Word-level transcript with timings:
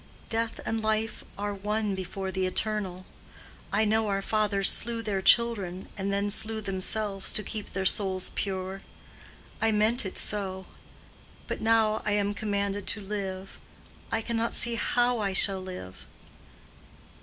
Death 0.31 0.59
and 0.65 0.81
life 0.81 1.23
are 1.37 1.53
one 1.53 1.93
before 1.93 2.31
the 2.31 2.47
Eternal. 2.47 3.05
I 3.71 3.85
know 3.85 4.07
our 4.07 4.23
fathers 4.23 4.67
slew 4.67 5.03
their 5.03 5.21
children 5.21 5.89
and 5.95 6.11
then 6.11 6.31
slew 6.31 6.59
themselves, 6.59 7.31
to 7.33 7.43
keep 7.43 7.71
their 7.73 7.85
souls 7.85 8.31
pure. 8.33 8.81
I 9.61 9.71
meant 9.71 10.03
it 10.03 10.17
so. 10.17 10.65
But 11.45 11.61
now 11.61 12.01
I 12.03 12.13
am 12.13 12.33
commanded 12.33 12.87
to 12.87 12.99
live. 12.99 13.59
I 14.11 14.23
cannot 14.23 14.55
see 14.55 14.73
how 14.73 15.19
I 15.19 15.33
shall 15.33 15.61
live." 15.61 16.07